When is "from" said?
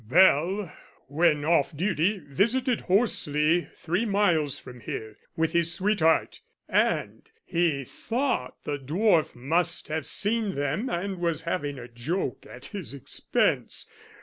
4.57-4.79